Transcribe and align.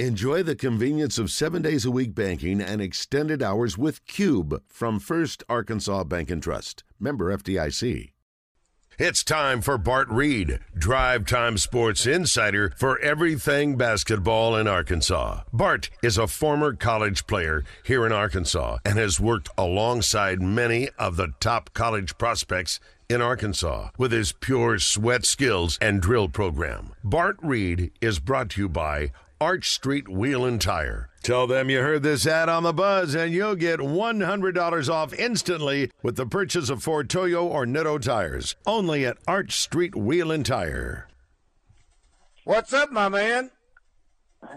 Enjoy 0.00 0.42
the 0.42 0.56
convenience 0.56 1.18
of 1.18 1.30
seven 1.30 1.62
days 1.62 1.84
a 1.84 1.90
week 1.92 2.16
banking 2.16 2.60
and 2.60 2.82
extended 2.82 3.40
hours 3.40 3.78
with 3.78 4.04
Cube 4.08 4.60
from 4.66 4.98
First 4.98 5.44
Arkansas 5.48 6.02
Bank 6.02 6.32
and 6.32 6.42
Trust. 6.42 6.82
Member 6.98 7.32
FDIC. 7.36 8.10
It's 8.98 9.22
time 9.22 9.60
for 9.60 9.78
Bart 9.78 10.08
Reid, 10.08 10.58
Drive 10.76 11.26
Time 11.26 11.58
Sports 11.58 12.06
Insider 12.06 12.72
for 12.76 12.98
everything 12.98 13.76
basketball 13.76 14.56
in 14.56 14.66
Arkansas. 14.66 15.42
Bart 15.52 15.90
is 16.02 16.18
a 16.18 16.26
former 16.26 16.74
college 16.74 17.28
player 17.28 17.62
here 17.84 18.04
in 18.04 18.10
Arkansas 18.10 18.78
and 18.84 18.98
has 18.98 19.20
worked 19.20 19.48
alongside 19.56 20.42
many 20.42 20.88
of 20.98 21.14
the 21.14 21.34
top 21.38 21.72
college 21.72 22.18
prospects 22.18 22.80
in 23.08 23.20
Arkansas 23.20 23.90
with 23.98 24.12
his 24.12 24.32
pure 24.32 24.78
sweat 24.78 25.24
skills 25.24 25.78
and 25.80 26.00
drill 26.00 26.28
program. 26.28 26.94
Bart 27.02 27.36
Reid 27.42 27.92
is 28.00 28.18
brought 28.18 28.50
to 28.50 28.62
you 28.62 28.68
by 28.68 29.10
Arch 29.40 29.70
Street 29.70 30.08
Wheel 30.08 30.44
and 30.44 30.60
Tire. 30.60 31.10
Tell 31.22 31.46
them 31.46 31.68
you 31.68 31.80
heard 31.80 32.02
this 32.02 32.26
ad 32.26 32.48
on 32.48 32.62
the 32.62 32.72
buzz 32.72 33.14
and 33.14 33.32
you'll 33.32 33.56
get 33.56 33.80
$100 33.80 34.88
off 34.88 35.12
instantly 35.14 35.90
with 36.02 36.16
the 36.16 36.26
purchase 36.26 36.70
of 36.70 36.82
four 36.82 37.02
Toyo 37.02 37.46
or 37.46 37.66
Nitto 37.66 38.00
tires. 38.00 38.56
Only 38.66 39.04
at 39.06 39.18
Arch 39.26 39.52
Street 39.52 39.96
Wheel 39.96 40.30
and 40.30 40.46
Tire. 40.46 41.08
What's 42.44 42.72
up, 42.72 42.92
my 42.92 43.08
man? 43.08 43.50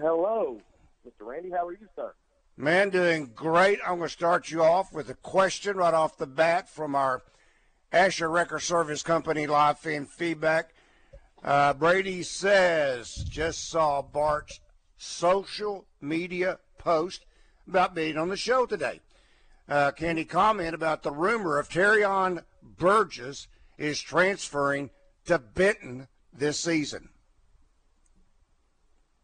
Hello, 0.01 0.59
Mr. 1.07 1.25
Randy. 1.25 1.49
How 1.49 1.65
are 1.67 1.71
you, 1.71 1.87
sir? 1.95 2.13
Man, 2.57 2.89
doing 2.89 3.31
great. 3.33 3.79
I'm 3.85 3.97
going 3.97 4.09
to 4.09 4.09
start 4.09 4.51
you 4.51 4.61
off 4.61 4.93
with 4.93 5.09
a 5.09 5.15
question 5.15 5.77
right 5.77 5.93
off 5.93 6.17
the 6.17 6.27
bat 6.27 6.69
from 6.69 6.95
our 6.95 7.23
Asher 7.91 8.29
Record 8.29 8.59
Service 8.59 9.03
Company 9.03 9.47
live 9.47 9.79
fan 9.79 10.05
feedback. 10.05 10.73
Uh, 11.43 11.73
Brady 11.73 12.23
says, 12.23 13.23
just 13.29 13.69
saw 13.69 14.01
Bart's 14.01 14.59
social 14.97 15.85
media 16.01 16.59
post 16.77 17.25
about 17.67 17.95
being 17.95 18.17
on 18.17 18.29
the 18.29 18.37
show 18.37 18.65
today. 18.65 19.01
Uh, 19.69 19.91
can 19.91 20.17
he 20.17 20.23
comment 20.23 20.73
about 20.73 21.03
the 21.03 21.11
rumor 21.11 21.59
of 21.59 21.69
Terrion 21.69 22.43
Burgess 22.63 23.47
is 23.77 23.99
transferring 23.99 24.89
to 25.25 25.37
Benton 25.37 26.07
this 26.33 26.59
season? 26.59 27.09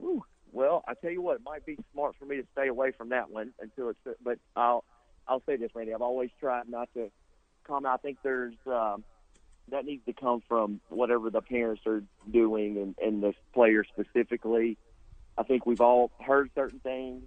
Ooh, 0.02 0.24
well, 0.52 0.84
I 0.88 0.94
tell 0.96 1.12
you 1.12 1.22
what, 1.22 1.38
it 1.38 1.44
might 1.46 1.66
be 1.66 1.78
smart 1.94 2.16
for 2.20 2.26
me 2.26 2.38
to 2.38 2.48
stay 2.52 2.68
away 2.68 2.92
from 2.92 3.10
that 3.10 3.30
one 3.30 3.54
until 3.60 3.90
it's. 3.90 4.00
But 4.22 4.40
I'll 4.56 4.84
I'll 5.28 5.42
say 5.46 5.56
this, 5.56 5.72
Randy. 5.74 5.94
I've 5.94 6.02
always 6.02 6.30
tried 6.40 6.68
not 6.68 6.90
to 6.96 7.10
comment. 7.66 7.94
I 7.94 7.98
think 7.98 8.18
there's 8.22 8.56
um, 8.68 9.04
that 9.70 9.86
needs 9.86 10.06
to 10.06 10.14
come 10.14 10.42
from 10.48 10.82
whatever 10.90 11.30
the 11.30 11.42
parents 11.42 11.84
are 11.86 12.04
doing 12.30 12.78
and, 12.78 12.96
and 13.02 13.24
the 13.24 13.34
player 13.54 13.84
specifically. 13.86 14.78
I 15.38 15.44
think 15.44 15.66
we've 15.66 15.82
all 15.82 16.12
heard 16.26 16.50
certain 16.56 16.80
things. 16.80 17.24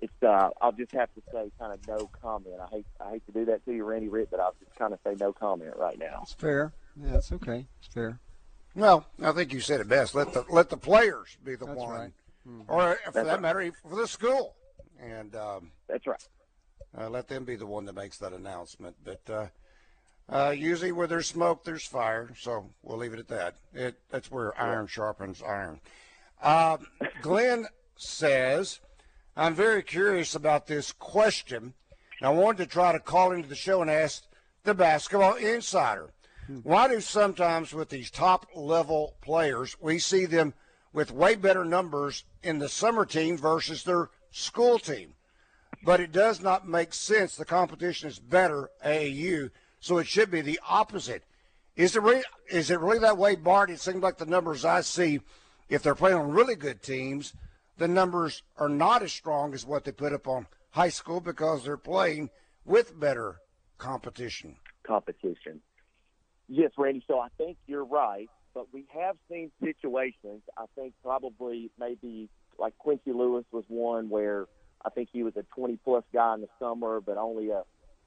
It's 0.00 0.12
uh, 0.22 0.50
I'll 0.60 0.72
just 0.72 0.92
have 0.92 1.12
to 1.14 1.22
say 1.32 1.50
kind 1.58 1.72
of 1.72 1.86
no 1.86 2.10
comment. 2.22 2.56
I 2.60 2.66
hate 2.70 2.86
I 3.00 3.10
hate 3.10 3.26
to 3.26 3.32
do 3.32 3.44
that 3.46 3.64
to 3.66 3.72
you, 3.72 3.84
Randy 3.84 4.08
Ritt, 4.08 4.30
but 4.30 4.40
I'll 4.40 4.54
just 4.64 4.74
kind 4.76 4.92
of 4.94 4.98
say 5.04 5.14
no 5.20 5.32
comment 5.32 5.74
right 5.76 5.98
now. 5.98 6.20
It's 6.22 6.32
fair. 6.32 6.72
Yeah, 6.96 7.16
it's 7.16 7.30
okay. 7.32 7.66
It's 7.78 7.92
fair. 7.92 8.18
Well, 8.74 9.04
I 9.22 9.32
think 9.32 9.52
you 9.52 9.60
said 9.60 9.80
it 9.80 9.88
best. 9.88 10.14
Let 10.14 10.32
the 10.32 10.44
let 10.48 10.70
the 10.70 10.76
players 10.76 11.36
be 11.44 11.54
the 11.54 11.66
That's 11.66 11.78
one, 11.78 11.90
right. 11.90 12.12
Mm-hmm. 12.48 12.72
or 12.72 12.94
for 13.04 13.12
That's 13.12 13.26
that 13.26 13.32
right. 13.32 13.40
matter, 13.42 13.72
for 13.88 13.96
the 13.96 14.08
school, 14.08 14.54
and 15.02 15.34
um, 15.36 15.70
That's 15.86 16.06
right. 16.06 16.22
uh, 16.98 17.10
let 17.10 17.28
them 17.28 17.44
be 17.44 17.56
the 17.56 17.66
one 17.66 17.84
that 17.84 17.94
makes 17.94 18.16
that 18.18 18.32
announcement. 18.32 18.96
But 19.04 19.20
uh, 19.28 19.46
uh, 20.34 20.50
usually, 20.50 20.92
where 20.92 21.06
there's 21.06 21.26
smoke, 21.26 21.64
there's 21.64 21.84
fire. 21.84 22.30
So 22.38 22.70
we'll 22.82 22.96
leave 22.98 23.12
it 23.12 23.18
at 23.18 23.28
that. 23.28 23.56
It 23.74 23.96
that's 24.08 24.30
where 24.30 24.58
iron 24.58 24.86
sharpens 24.86 25.42
iron. 25.42 25.80
Uh, 26.42 26.78
Glenn 27.22 27.66
says, 27.96 28.80
"I'm 29.36 29.54
very 29.54 29.82
curious 29.82 30.34
about 30.34 30.66
this 30.66 30.92
question. 30.92 31.74
And 32.18 32.26
I 32.26 32.30
wanted 32.30 32.58
to 32.58 32.66
try 32.66 32.92
to 32.92 33.00
call 33.00 33.32
into 33.32 33.48
the 33.48 33.54
show 33.54 33.82
and 33.82 33.90
ask 33.90 34.24
the 34.64 34.74
basketball 34.74 35.34
insider." 35.34 36.12
Why 36.62 36.88
do 36.88 37.00
sometimes 37.00 37.72
with 37.72 37.90
these 37.90 38.10
top 38.10 38.46
level 38.54 39.14
players 39.20 39.76
we 39.80 40.00
see 40.00 40.26
them 40.26 40.54
with 40.92 41.12
way 41.12 41.36
better 41.36 41.64
numbers 41.64 42.24
in 42.42 42.58
the 42.58 42.68
summer 42.68 43.06
team 43.06 43.38
versus 43.38 43.84
their 43.84 44.10
school 44.32 44.80
team? 44.80 45.14
But 45.84 46.00
it 46.00 46.10
does 46.10 46.40
not 46.40 46.66
make 46.66 46.92
sense. 46.92 47.36
The 47.36 47.44
competition 47.44 48.08
is 48.08 48.18
better 48.18 48.70
AAU, 48.84 49.50
so 49.78 49.98
it 49.98 50.08
should 50.08 50.30
be 50.30 50.40
the 50.40 50.60
opposite. 50.68 51.22
Is 51.76 51.94
it 51.94 52.02
is 52.48 52.70
it 52.70 52.80
really 52.80 52.98
that 52.98 53.16
way, 53.16 53.36
Bart? 53.36 53.70
It 53.70 53.80
seems 53.80 54.02
like 54.02 54.18
the 54.18 54.26
numbers 54.26 54.64
I 54.64 54.80
see, 54.80 55.20
if 55.70 55.82
they're 55.82 55.94
playing 55.94 56.18
on 56.18 56.32
really 56.32 56.56
good 56.56 56.82
teams, 56.82 57.32
the 57.78 57.88
numbers 57.88 58.42
are 58.58 58.68
not 58.68 59.02
as 59.02 59.12
strong 59.12 59.54
as 59.54 59.64
what 59.64 59.84
they 59.84 59.92
put 59.92 60.12
up 60.12 60.28
on 60.28 60.46
high 60.70 60.88
school 60.90 61.20
because 61.20 61.64
they're 61.64 61.76
playing 61.78 62.28
with 62.64 62.98
better 62.98 63.36
competition. 63.78 64.56
competition. 64.86 65.60
Yes, 66.48 66.72
Randy. 66.76 67.02
So 67.06 67.18
I 67.18 67.28
think 67.38 67.56
you're 67.66 67.84
right, 67.84 68.28
but 68.52 68.66
we 68.74 68.84
have 68.92 69.16
seen 69.30 69.50
situations. 69.62 70.42
I 70.58 70.64
think 70.74 70.92
probably 71.02 71.70
maybe 71.78 72.28
like 72.58 72.76
Quincy 72.78 73.12
Lewis 73.12 73.44
was 73.52 73.64
one 73.68 74.10
where 74.10 74.46
I 74.84 74.90
think 74.90 75.08
he 75.12 75.22
was 75.22 75.34
a 75.36 75.44
20 75.54 75.78
plus 75.84 76.04
guy 76.12 76.34
in 76.34 76.40
the 76.40 76.48
summer, 76.58 77.00
but 77.00 77.16
only 77.16 77.50
a, 77.50 77.62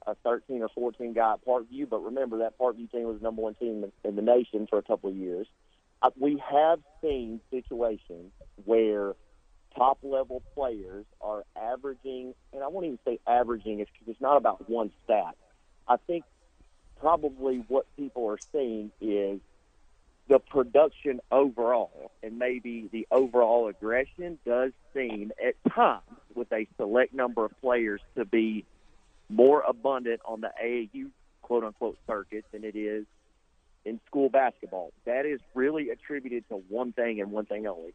a 0.05 0.15
13 0.23 0.61
or 0.61 0.69
14 0.75 1.13
guy 1.13 1.33
at 1.33 1.45
Parkview. 1.45 1.89
But 1.89 2.03
remember 2.03 2.39
that 2.39 2.59
Parkview 2.59 2.91
team 2.91 3.03
was 3.03 3.17
the 3.19 3.23
number 3.23 3.41
one 3.41 3.55
team 3.55 3.85
in, 3.85 4.09
in 4.09 4.15
the 4.15 4.21
nation 4.21 4.67
for 4.69 4.77
a 4.77 4.83
couple 4.83 5.09
of 5.09 5.15
years. 5.15 5.47
Uh, 6.03 6.09
we 6.19 6.43
have 6.51 6.79
seen 7.01 7.39
situations 7.49 8.31
where 8.65 9.13
top 9.75 9.97
level 10.03 10.43
players 10.53 11.05
are 11.21 11.43
averaging, 11.55 12.35
and 12.51 12.61
I 12.61 12.67
won't 12.67 12.85
even 12.85 12.99
say 13.05 13.19
averaging, 13.25 13.79
it's 13.79 13.89
because 13.93 14.11
it's 14.11 14.21
not 14.21 14.35
about 14.35 14.69
one 14.69 14.91
stat. 15.05 15.35
I 15.87 15.95
think 15.95 16.25
probably 16.99 17.63
what 17.69 17.85
people 17.95 18.27
are 18.27 18.37
seeing 18.51 18.91
is 18.99 19.39
the 20.27 20.39
production 20.39 21.21
overall 21.31 22.11
and 22.21 22.37
maybe 22.37 22.89
the 22.91 23.07
overall 23.11 23.67
aggression 23.67 24.39
does 24.45 24.71
seem 24.93 25.31
at 25.45 25.55
times 25.73 26.03
with 26.33 26.51
a 26.53 26.67
select 26.77 27.13
number 27.13 27.45
of 27.45 27.51
players 27.61 28.01
to 28.15 28.23
be 28.23 28.65
more 29.29 29.61
abundant 29.67 30.21
on 30.25 30.41
the 30.41 30.49
AAU 30.63 31.09
quote 31.41 31.65
unquote 31.65 31.97
circuit 32.07 32.45
than 32.53 32.63
it 32.63 32.75
is 32.75 33.05
in 33.85 33.99
school 34.05 34.29
basketball. 34.29 34.91
That 35.05 35.25
is 35.25 35.39
really 35.53 35.89
attributed 35.89 36.47
to 36.49 36.55
one 36.69 36.93
thing 36.93 37.19
and 37.21 37.31
one 37.31 37.45
thing 37.45 37.67
only 37.67 37.93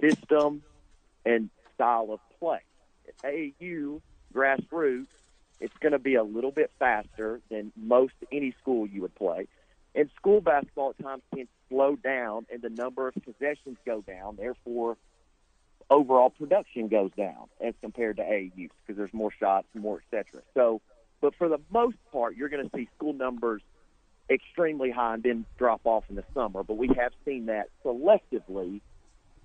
system 0.00 0.62
and 1.24 1.48
style 1.74 2.08
of 2.10 2.20
play. 2.38 2.60
At 3.06 3.32
AAU 3.32 4.00
grassroots, 4.34 5.06
it's 5.60 5.76
going 5.80 5.92
to 5.92 5.98
be 5.98 6.16
a 6.16 6.24
little 6.24 6.50
bit 6.50 6.70
faster 6.78 7.40
than 7.48 7.72
most 7.76 8.14
any 8.32 8.54
school 8.60 8.86
you 8.86 9.02
would 9.02 9.14
play. 9.14 9.46
And 9.94 10.10
school 10.16 10.40
basketball 10.40 10.94
at 10.98 11.04
times 11.04 11.22
can 11.34 11.46
slow 11.68 11.96
down 11.96 12.46
and 12.52 12.62
the 12.62 12.70
number 12.70 13.08
of 13.08 13.14
possessions 13.14 13.76
go 13.86 14.00
down. 14.00 14.36
Therefore, 14.36 14.96
overall 15.90 16.30
production 16.30 16.88
goes 16.88 17.10
down 17.16 17.48
as 17.60 17.74
compared 17.80 18.16
to 18.16 18.22
AAU 18.22 18.70
because 18.80 18.96
there's 18.96 19.12
more 19.12 19.32
shots, 19.38 19.66
more 19.74 19.98
et 19.98 20.04
cetera. 20.10 20.42
So, 20.54 20.80
but 21.20 21.34
for 21.36 21.48
the 21.48 21.58
most 21.70 21.96
part, 22.10 22.36
you're 22.36 22.48
going 22.48 22.68
to 22.68 22.76
see 22.76 22.88
school 22.96 23.12
numbers 23.12 23.62
extremely 24.32 24.90
high 24.90 25.14
and 25.14 25.22
then 25.22 25.46
drop 25.58 25.80
off 25.84 26.04
in 26.08 26.16
the 26.16 26.24
summer. 26.34 26.62
But 26.62 26.76
we 26.76 26.88
have 26.98 27.12
seen 27.24 27.46
that 27.46 27.68
selectively 27.84 28.80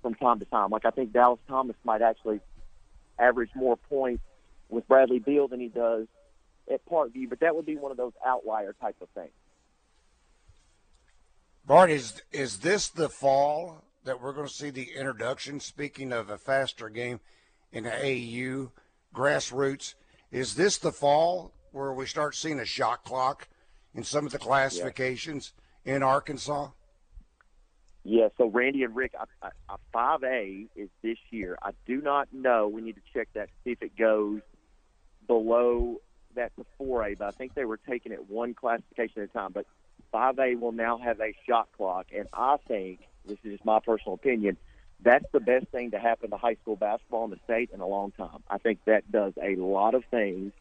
from 0.02 0.14
time 0.14 0.38
to 0.38 0.44
time. 0.46 0.70
Like 0.70 0.84
I 0.84 0.90
think 0.90 1.12
Dallas 1.12 1.40
Thomas 1.48 1.76
might 1.84 2.02
actually 2.02 2.40
average 3.18 3.50
more 3.54 3.76
points 3.76 4.22
with 4.68 4.86
Bradley 4.88 5.18
Beal 5.18 5.48
than 5.48 5.60
he 5.60 5.68
does 5.68 6.06
at 6.70 6.84
Parkview, 6.86 7.28
but 7.28 7.40
that 7.40 7.56
would 7.56 7.66
be 7.66 7.76
one 7.76 7.90
of 7.90 7.96
those 7.96 8.12
outlier 8.24 8.74
type 8.80 8.96
of 9.00 9.08
things. 9.10 9.32
Bart, 11.64 11.90
is 11.90 12.22
is 12.32 12.60
this 12.60 12.88
the 12.88 13.08
fall 13.08 13.84
that 14.04 14.20
we're 14.20 14.32
going 14.32 14.46
to 14.46 14.52
see 14.52 14.70
the 14.70 14.90
introduction? 14.96 15.60
Speaking 15.60 16.12
of 16.12 16.30
a 16.30 16.38
faster 16.38 16.88
game 16.88 17.20
in 17.72 17.84
the 17.84 17.90
AAU 17.90 18.70
grassroots, 19.14 19.94
is 20.30 20.54
this 20.54 20.78
the 20.78 20.92
fall 20.92 21.52
where 21.72 21.92
we 21.92 22.06
start 22.06 22.34
seeing 22.34 22.58
a 22.58 22.64
shot 22.64 23.04
clock 23.04 23.48
in 23.94 24.04
some 24.04 24.26
of 24.26 24.32
the 24.32 24.38
classifications 24.38 25.52
in 25.84 26.02
Arkansas? 26.02 26.68
Yeah, 28.04 28.28
so 28.38 28.46
Randy 28.46 28.84
and 28.84 28.96
Rick, 28.96 29.14
I, 29.18 29.24
I, 29.46 29.50
I, 29.68 30.18
5A 30.18 30.68
is 30.76 30.88
this 31.02 31.18
year. 31.30 31.58
I 31.62 31.72
do 31.86 32.00
not 32.00 32.28
know. 32.32 32.68
We 32.68 32.80
need 32.80 32.94
to 32.94 33.02
check 33.12 33.28
that 33.34 33.48
to 33.48 33.54
see 33.64 33.70
if 33.72 33.82
it 33.82 33.96
goes 33.96 34.40
below 35.26 36.00
that 36.34 36.54
to 36.56 36.64
4A, 36.80 37.18
but 37.18 37.28
I 37.28 37.30
think 37.32 37.54
they 37.54 37.64
were 37.64 37.76
taking 37.76 38.12
it 38.12 38.30
one 38.30 38.54
classification 38.54 39.22
at 39.22 39.30
a 39.30 39.32
time. 39.32 39.52
But 39.52 39.66
5A 40.14 40.58
will 40.58 40.72
now 40.72 40.98
have 40.98 41.20
a 41.20 41.34
shot 41.46 41.68
clock, 41.76 42.06
and 42.16 42.28
I 42.32 42.56
think, 42.66 43.00
this 43.26 43.36
is 43.44 43.52
just 43.52 43.64
my 43.64 43.80
personal 43.80 44.14
opinion, 44.14 44.56
that's 45.00 45.26
the 45.32 45.40
best 45.40 45.66
thing 45.68 45.90
to 45.90 45.98
happen 45.98 46.30
to 46.30 46.36
high 46.36 46.56
school 46.62 46.76
basketball 46.76 47.24
in 47.24 47.30
the 47.30 47.38
state 47.44 47.70
in 47.72 47.80
a 47.80 47.86
long 47.86 48.12
time. 48.12 48.42
I 48.48 48.58
think 48.58 48.80
that 48.86 49.10
does 49.12 49.32
a 49.40 49.56
lot 49.56 49.94
of 49.94 50.04
things 50.10 50.52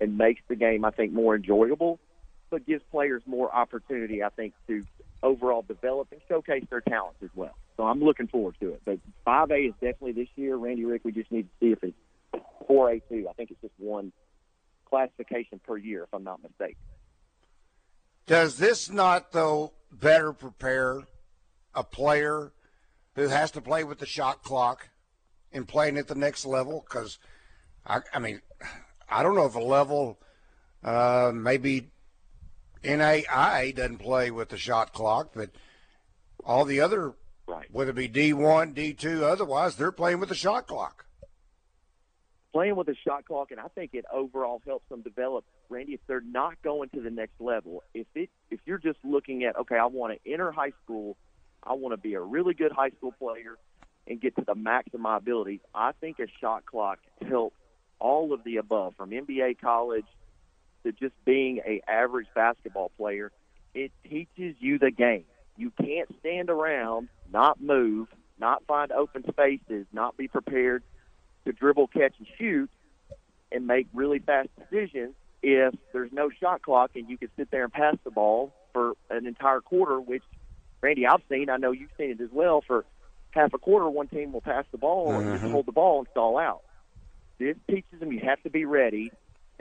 and 0.00 0.18
makes 0.18 0.42
the 0.48 0.56
game, 0.56 0.84
I 0.84 0.90
think, 0.90 1.12
more 1.12 1.34
enjoyable, 1.34 1.98
but 2.52 2.66
gives 2.66 2.84
players 2.90 3.22
more 3.26 3.52
opportunity, 3.52 4.22
I 4.22 4.28
think, 4.28 4.52
to 4.68 4.84
overall 5.22 5.62
develop 5.62 6.08
and 6.12 6.20
showcase 6.28 6.64
their 6.68 6.82
talents 6.82 7.18
as 7.24 7.30
well. 7.34 7.56
So 7.78 7.84
I'm 7.84 8.00
looking 8.00 8.28
forward 8.28 8.56
to 8.60 8.74
it. 8.74 8.82
But 8.84 8.98
5A 9.26 9.68
is 9.68 9.74
definitely 9.80 10.12
this 10.12 10.28
year. 10.36 10.56
Randy 10.56 10.84
Rick, 10.84 11.00
we 11.02 11.12
just 11.12 11.32
need 11.32 11.44
to 11.44 11.52
see 11.58 11.72
if 11.72 11.82
it's 11.82 11.96
4A 12.68 13.00
too. 13.08 13.26
I 13.28 13.32
think 13.32 13.50
it's 13.50 13.60
just 13.62 13.72
one 13.78 14.12
classification 14.84 15.60
per 15.66 15.78
year, 15.78 16.02
if 16.02 16.10
I'm 16.12 16.24
not 16.24 16.42
mistaken. 16.42 16.76
Does 18.26 18.58
this 18.58 18.90
not, 18.90 19.32
though, 19.32 19.72
better 19.90 20.34
prepare 20.34 21.00
a 21.74 21.82
player 21.82 22.52
who 23.14 23.28
has 23.28 23.50
to 23.52 23.62
play 23.62 23.82
with 23.82 23.98
the 23.98 24.06
shot 24.06 24.42
clock 24.42 24.90
and 25.52 25.66
playing 25.66 25.96
at 25.96 26.06
the 26.06 26.14
next 26.14 26.44
level? 26.44 26.84
Because, 26.86 27.18
I, 27.86 28.00
I 28.12 28.18
mean, 28.18 28.42
I 29.08 29.22
don't 29.22 29.34
know 29.34 29.46
if 29.46 29.54
a 29.54 29.58
level, 29.58 30.20
uh, 30.84 31.32
maybe 31.34 31.91
NAIA 32.82 33.74
doesn't 33.74 33.98
play 33.98 34.30
with 34.30 34.48
the 34.48 34.58
shot 34.58 34.92
clock, 34.92 35.30
but 35.34 35.50
all 36.44 36.64
the 36.64 36.80
other, 36.80 37.12
right. 37.46 37.66
whether 37.70 37.90
it 37.90 37.94
be 37.94 38.08
D1, 38.08 38.74
D2, 38.74 39.22
otherwise, 39.22 39.76
they're 39.76 39.92
playing 39.92 40.20
with 40.20 40.28
the 40.28 40.34
shot 40.34 40.66
clock. 40.66 41.04
Playing 42.52 42.76
with 42.76 42.86
the 42.86 42.96
shot 43.06 43.24
clock, 43.24 43.50
and 43.50 43.58
I 43.58 43.68
think 43.68 43.94
it 43.94 44.04
overall 44.12 44.60
helps 44.66 44.86
them 44.88 45.00
develop. 45.00 45.44
Randy, 45.70 45.94
if 45.94 46.00
they're 46.06 46.20
not 46.20 46.60
going 46.62 46.90
to 46.90 47.00
the 47.00 47.10
next 47.10 47.40
level, 47.40 47.82
if 47.94 48.06
it 48.14 48.28
if 48.50 48.60
you're 48.66 48.78
just 48.78 48.98
looking 49.04 49.44
at 49.44 49.56
okay, 49.56 49.76
I 49.76 49.86
want 49.86 50.12
to 50.12 50.30
enter 50.30 50.52
high 50.52 50.72
school, 50.84 51.16
I 51.62 51.72
want 51.72 51.94
to 51.94 51.96
be 51.96 52.12
a 52.12 52.20
really 52.20 52.52
good 52.52 52.70
high 52.70 52.90
school 52.90 53.12
player 53.12 53.56
and 54.06 54.20
get 54.20 54.36
to 54.36 54.44
the 54.46 54.54
max 54.54 54.92
of 54.92 55.00
my 55.00 55.16
abilities. 55.16 55.60
I 55.74 55.92
think 55.92 56.18
a 56.18 56.26
shot 56.40 56.66
clock 56.66 56.98
helps 57.26 57.56
all 57.98 58.34
of 58.34 58.44
the 58.44 58.56
above, 58.56 58.96
from 58.96 59.10
NBA, 59.10 59.58
college, 59.60 60.04
to 60.84 60.92
just 60.92 61.14
being 61.24 61.60
a 61.66 61.80
average 61.88 62.28
basketball 62.34 62.90
player. 62.96 63.32
It 63.74 63.92
teaches 64.08 64.56
you 64.60 64.78
the 64.78 64.90
game. 64.90 65.24
You 65.56 65.72
can't 65.80 66.08
stand 66.20 66.50
around, 66.50 67.08
not 67.32 67.60
move, 67.60 68.08
not 68.38 68.64
find 68.66 68.92
open 68.92 69.24
spaces, 69.28 69.86
not 69.92 70.16
be 70.16 70.28
prepared 70.28 70.82
to 71.44 71.52
dribble, 71.52 71.88
catch, 71.88 72.14
and 72.18 72.26
shoot, 72.38 72.70
and 73.50 73.66
make 73.66 73.86
really 73.92 74.18
fast 74.18 74.48
decisions 74.58 75.14
if 75.42 75.74
there's 75.92 76.12
no 76.12 76.30
shot 76.30 76.62
clock 76.62 76.92
and 76.94 77.08
you 77.08 77.18
can 77.18 77.28
sit 77.36 77.50
there 77.50 77.64
and 77.64 77.72
pass 77.72 77.96
the 78.04 78.10
ball 78.10 78.52
for 78.72 78.92
an 79.10 79.26
entire 79.26 79.60
quarter, 79.60 80.00
which 80.00 80.22
Randy, 80.80 81.06
I've 81.06 81.22
seen. 81.28 81.48
I 81.48 81.56
know 81.56 81.72
you've 81.72 81.90
seen 81.96 82.10
it 82.10 82.20
as 82.20 82.30
well. 82.32 82.62
For 82.66 82.84
half 83.30 83.54
a 83.54 83.58
quarter, 83.58 83.88
one 83.88 84.08
team 84.08 84.32
will 84.32 84.40
pass 84.40 84.64
the 84.72 84.78
ball 84.78 85.08
mm-hmm. 85.08 85.28
and 85.28 85.40
just 85.40 85.50
hold 85.50 85.66
the 85.66 85.72
ball 85.72 86.00
and 86.00 86.08
stall 86.10 86.38
out. 86.38 86.62
This 87.38 87.56
teaches 87.68 88.00
them 88.00 88.12
you 88.12 88.20
have 88.24 88.42
to 88.42 88.50
be 88.50 88.64
ready 88.64 89.12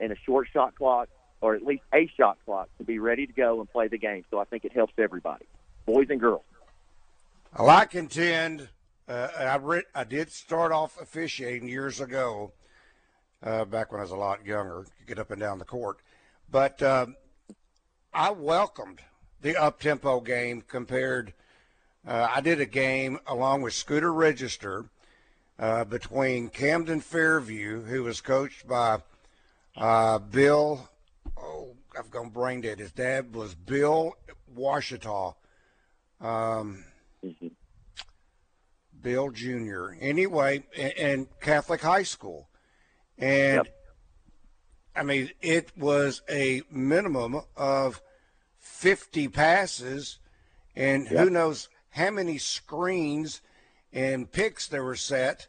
in 0.01 0.11
a 0.11 0.15
short 0.25 0.47
shot 0.51 0.75
clock 0.75 1.07
or 1.41 1.55
at 1.55 1.63
least 1.63 1.83
a 1.93 2.07
shot 2.17 2.37
clock 2.45 2.69
to 2.77 2.83
be 2.83 2.99
ready 2.99 3.25
to 3.25 3.33
go 3.33 3.59
and 3.59 3.69
play 3.71 3.87
the 3.87 3.97
game. 3.97 4.23
So 4.29 4.39
I 4.39 4.45
think 4.45 4.65
it 4.65 4.73
helps 4.73 4.93
everybody, 4.97 5.45
boys 5.85 6.07
and 6.09 6.19
girls. 6.19 6.43
Well, 7.57 7.69
I 7.69 7.85
contend. 7.85 8.69
Uh, 9.07 9.27
I, 9.37 9.55
re- 9.55 9.83
I 9.93 10.03
did 10.03 10.31
start 10.31 10.71
off 10.71 10.99
officiating 11.01 11.67
years 11.67 11.99
ago, 11.99 12.53
uh, 13.43 13.65
back 13.65 13.91
when 13.91 13.99
I 13.99 14.03
was 14.03 14.11
a 14.11 14.15
lot 14.15 14.45
younger, 14.45 14.85
get 15.07 15.19
up 15.19 15.31
and 15.31 15.41
down 15.41 15.59
the 15.59 15.65
court. 15.65 15.97
But 16.49 16.81
um, 16.81 17.15
I 18.13 18.31
welcomed 18.31 18.99
the 19.41 19.57
up 19.57 19.79
tempo 19.79 20.21
game 20.21 20.61
compared. 20.61 21.33
Uh, 22.07 22.27
I 22.33 22.41
did 22.41 22.61
a 22.61 22.65
game 22.65 23.19
along 23.27 23.63
with 23.63 23.73
Scooter 23.73 24.13
Register 24.13 24.85
uh, 25.59 25.83
between 25.83 26.49
Camden 26.49 27.01
Fairview, 27.01 27.83
who 27.83 28.03
was 28.03 28.21
coached 28.21 28.67
by 28.67 28.99
uh, 29.77 30.19
Bill. 30.19 30.89
Oh, 31.37 31.75
I've 31.97 32.11
gone 32.11 32.29
brain 32.29 32.61
dead. 32.61 32.79
His 32.79 32.91
dad 32.91 33.35
was 33.35 33.55
Bill 33.55 34.15
Washita. 34.55 35.35
Um, 36.19 36.83
mm-hmm. 37.23 37.47
Bill 39.01 39.31
Jr. 39.31 39.93
Anyway, 39.99 40.63
and, 40.77 40.93
and 40.97 41.39
Catholic 41.39 41.81
High 41.81 42.03
School. 42.03 42.49
And 43.17 43.65
yep. 43.65 43.75
I 44.95 45.03
mean, 45.03 45.31
it 45.41 45.71
was 45.77 46.21
a 46.29 46.61
minimum 46.69 47.41
of 47.55 48.01
50 48.59 49.27
passes, 49.29 50.19
and 50.75 51.09
yep. 51.09 51.19
who 51.19 51.29
knows 51.29 51.69
how 51.89 52.11
many 52.11 52.37
screens 52.37 53.41
and 53.93 54.31
picks 54.31 54.67
there 54.67 54.83
were 54.83 54.95
set. 54.95 55.47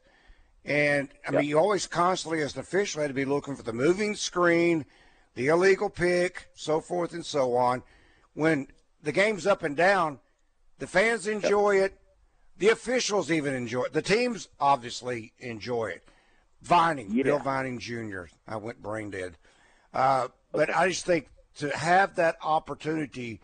And 0.64 1.08
I 1.26 1.32
yep. 1.32 1.40
mean, 1.40 1.48
you 1.48 1.58
always 1.58 1.86
constantly, 1.86 2.40
as 2.42 2.54
an 2.54 2.60
official, 2.60 3.00
had 3.00 3.08
to 3.08 3.14
be 3.14 3.24
looking 3.24 3.56
for 3.56 3.64
the 3.64 3.72
moving 3.72 4.14
screen, 4.14 4.84
the 5.34 5.48
illegal 5.48 5.90
pick, 5.90 6.48
so 6.54 6.80
forth 6.80 7.12
and 7.12 7.26
so 7.26 7.56
on. 7.56 7.82
When 8.34 8.68
the 9.02 9.12
game's 9.12 9.46
up 9.46 9.62
and 9.62 9.76
down, 9.76 10.20
the 10.78 10.86
fans 10.86 11.26
enjoy 11.26 11.72
yep. 11.72 11.84
it. 11.86 11.98
The 12.58 12.68
officials 12.68 13.30
even 13.30 13.54
enjoy 13.54 13.84
it. 13.84 13.92
The 13.92 14.02
teams 14.02 14.48
obviously 14.60 15.32
enjoy 15.38 15.86
it. 15.86 16.04
Vining, 16.60 17.08
yeah. 17.10 17.24
Bill 17.24 17.38
Vining 17.40 17.80
Jr. 17.80 18.24
I 18.46 18.56
went 18.56 18.80
brain 18.80 19.10
dead. 19.10 19.36
Uh, 19.92 20.28
but. 20.52 20.74
I 20.74 20.88
just 20.88 21.04
think 21.04 21.28
to 21.56 21.76
have 21.76 22.14
that 22.16 22.36
opportunity, 22.42 23.40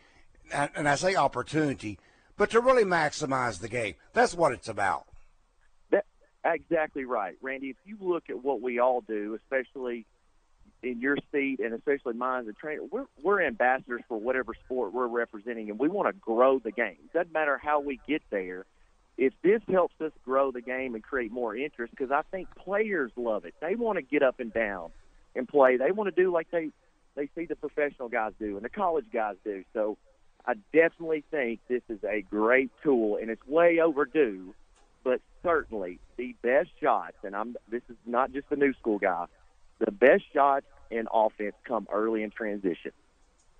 and 0.53 0.88
I 0.88 0.94
say 0.94 1.17
opportunity, 1.17 1.99
but 2.37 2.50
to 2.50 2.61
really 2.61 2.85
maximize 2.85 3.61
the 3.61 3.69
game. 3.69 3.97
That's 4.12 4.35
what 4.35 4.53
it's 4.53 4.69
about. 4.69 5.08
Exactly 6.44 7.05
right, 7.05 7.37
Randy. 7.43 7.70
If 7.70 7.76
you 7.85 7.96
look 8.00 8.25
at 8.31 8.43
what 8.43 8.61
we 8.61 8.79
all 8.79 9.00
do, 9.00 9.38
especially 9.43 10.06
in 10.82 11.00
your 11.00 11.17
seat 11.32 11.58
and 11.58 11.75
especially 11.75 12.14
mine 12.14 12.43
as 12.43 12.49
a 12.49 12.52
trainer, 12.52 12.82
we're 12.90 13.06
we're 13.23 13.43
ambassadors 13.43 14.02
for 14.08 14.19
whatever 14.19 14.55
sport 14.64 14.93
we're 14.93 15.08
representing, 15.08 15.70
and 15.70 15.79
we 15.79 15.88
want 15.88 16.08
to 16.08 16.19
grow 16.20 16.58
the 16.58 16.70
game. 16.70 16.96
Doesn't 17.12 17.32
matter 17.32 17.58
how 17.58 17.81
we 17.81 18.00
get 18.06 18.23
there. 18.31 18.64
If 19.17 19.32
this 19.43 19.61
helps 19.69 20.00
us 20.00 20.12
grow 20.25 20.52
the 20.52 20.61
game 20.61 20.94
and 20.94 21.02
create 21.02 21.32
more 21.32 21.56
interest, 21.56 21.90
because 21.90 22.12
I 22.12 22.23
think 22.31 22.46
players 22.55 23.11
love 23.17 23.44
it. 23.44 23.55
They 23.61 23.75
want 23.75 23.96
to 23.96 24.02
get 24.02 24.23
up 24.23 24.38
and 24.38 24.52
down 24.52 24.90
and 25.35 25.49
play. 25.49 25.76
They 25.76 25.90
want 25.90 26.14
to 26.14 26.23
do 26.23 26.32
like 26.32 26.50
they 26.52 26.70
they 27.17 27.29
see 27.35 27.46
the 27.46 27.56
professional 27.56 28.08
guys 28.08 28.32
do 28.38 28.56
and 28.56 28.64
the 28.64 28.69
college 28.69 29.06
guys 29.12 29.35
do. 29.44 29.64
So 29.73 29.99
I 30.46 30.55
definitely 30.73 31.25
think 31.32 31.58
this 31.69 31.82
is 31.88 31.99
a 32.05 32.23
great 32.23 32.70
tool, 32.85 33.17
and 33.17 33.29
it's 33.29 33.44
way 33.46 33.81
overdue. 33.81 34.55
Best 36.59 36.71
shots, 36.83 37.15
and 37.23 37.37
I'm 37.37 37.57
this 37.69 37.83
is 37.89 37.95
not 38.05 38.33
just 38.33 38.51
the 38.51 38.57
new 38.57 38.73
school 38.75 38.99
guy. 38.99 39.27
The 39.79 39.93
best 39.93 40.25
shots 40.35 40.67
in 40.91 41.07
offense 41.13 41.55
come 41.63 41.87
early 41.93 42.25
in 42.25 42.31
transition. 42.31 42.91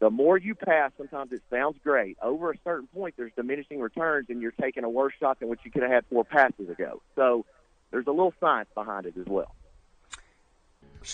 The 0.01 0.11
more 0.11 0.37
you 0.37 0.57
pass, 0.57 0.91
sometimes 0.97 1.31
it 1.31 1.43
sounds 1.49 1.77
great. 1.85 2.17
Over 2.21 2.51
a 2.51 2.57
certain 2.65 2.89
point, 2.89 3.15
there's 3.17 3.31
diminishing 3.37 3.79
returns, 3.79 4.27
and 4.31 4.43
you're 4.43 4.51
taking 4.51 4.83
a 4.83 4.91
worse 4.91 5.13
shot 5.21 5.39
than 5.39 5.49
what 5.49 5.65
you 5.65 5.71
could 5.71 5.83
have 5.83 5.93
had 5.93 6.07
four 6.07 6.25
passes 6.25 6.69
ago. 6.69 7.01
So 7.15 7.45
there's 7.93 8.09
a 8.09 8.11
little 8.11 8.35
science 8.41 8.69
behind 8.75 9.07
it 9.07 9.15
as 9.17 9.27
well. 9.27 9.55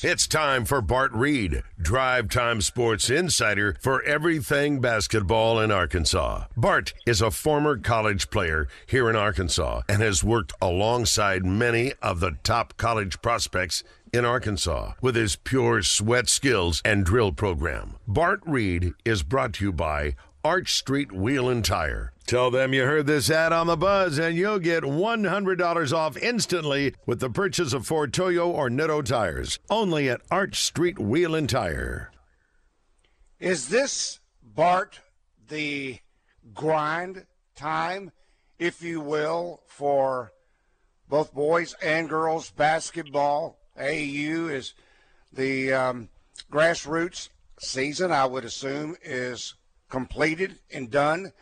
It's 0.02 0.26
time 0.26 0.64
for 0.64 0.80
Bart 0.80 1.12
Reid, 1.12 1.62
Drive 1.80 2.28
Time 2.28 2.60
Sports 2.60 3.10
Insider 3.10 3.76
for 3.80 4.02
everything 4.02 4.80
basketball 4.80 5.60
in 5.60 5.70
Arkansas. 5.70 6.44
Bart 6.56 6.94
is 7.06 7.20
a 7.20 7.30
former 7.30 7.76
college 7.76 8.30
player 8.30 8.66
here 8.86 9.10
in 9.10 9.16
Arkansas 9.16 9.82
and 9.88 10.02
has 10.02 10.24
worked 10.24 10.52
alongside 10.60 11.44
many 11.44 11.92
of 12.02 12.20
the 12.20 12.32
top 12.42 12.76
college 12.76 13.20
prospects 13.22 13.84
in 14.12 14.24
Arkansas 14.24 14.92
with 15.00 15.16
his 15.16 15.36
pure 15.36 15.82
sweat 15.82 16.28
skills 16.28 16.80
and 16.84 17.04
drill 17.04 17.32
program. 17.32 17.96
Bart 18.06 18.40
Reid 18.46 18.94
is 19.04 19.22
brought 19.22 19.54
to 19.54 19.66
you 19.66 19.72
by 19.72 20.14
Arch 20.44 20.74
Street 20.74 21.10
Wheel 21.10 21.48
and 21.48 21.64
Tire. 21.64 22.12
Tell 22.26 22.50
them 22.50 22.74
you 22.74 22.84
heard 22.84 23.06
this 23.06 23.30
ad 23.30 23.52
on 23.52 23.66
the 23.66 23.78
buzz 23.78 24.18
and 24.18 24.36
you'll 24.36 24.58
get 24.58 24.82
$100 24.82 25.92
off 25.92 26.18
instantly 26.18 26.94
with 27.06 27.20
the 27.20 27.30
purchase 27.30 27.72
of 27.72 27.86
four 27.86 28.06
Toyo 28.06 28.50
or 28.50 28.68
Nitto 28.68 29.02
tires. 29.02 29.58
Only 29.70 30.10
at 30.10 30.20
Arch 30.30 30.62
Street 30.62 30.98
Wheel 30.98 31.34
and 31.34 31.48
Tire. 31.48 32.10
Is 33.40 33.68
this, 33.68 34.20
Bart, 34.42 35.00
the 35.48 35.98
grind 36.52 37.24
time, 37.56 38.12
if 38.58 38.82
you 38.82 39.00
will, 39.00 39.62
for 39.66 40.32
both 41.08 41.32
boys 41.32 41.74
and 41.82 42.08
girls 42.08 42.50
basketball? 42.50 43.58
AAU 43.78 44.50
is 44.50 44.74
the 45.32 45.72
um, 45.72 46.08
grassroots 46.52 47.30
season, 47.58 48.12
I 48.12 48.26
would 48.26 48.44
assume, 48.44 48.96
is 49.02 49.54
completed 49.94 50.58
and 50.72 50.90
done. 50.90 51.32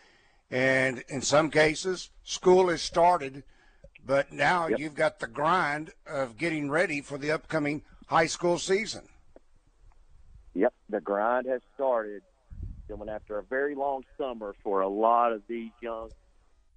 And 0.51 1.03
in 1.09 1.23
some 1.23 1.51
cases, 1.51 2.11
school 2.23 2.69
has 2.69 2.83
started, 2.83 3.45
but 4.05 4.31
now 4.31 4.67
yep. 4.67 4.79
you've 4.79 4.95
got 4.95 5.21
the 5.21 5.27
grind 5.27 5.93
of 6.07 6.37
getting 6.37 6.71
ready 6.71 7.01
for 7.01 7.17
the 7.17 7.31
upcoming 7.31 7.81
high 8.09 8.27
school 8.27 8.59
season. 8.59 9.05
Yep, 10.53 10.75
the 10.91 11.01
grind 11.01 11.47
has 11.47 11.63
started. 11.75 12.23
Coming 12.89 13.09
after 13.09 13.39
a 13.39 13.43
very 13.43 13.75
long 13.75 14.05
summer 14.19 14.55
for 14.63 14.83
a 14.83 14.89
lot 14.89 15.33
of 15.33 15.41
these 15.49 15.71
young 15.81 16.11